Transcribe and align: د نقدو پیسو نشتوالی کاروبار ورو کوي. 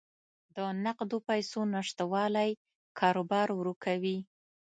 د 0.55 0.57
نقدو 0.85 1.17
پیسو 1.27 1.59
نشتوالی 1.73 2.51
کاروبار 2.99 3.47
ورو 3.53 3.73
کوي. 3.83 4.17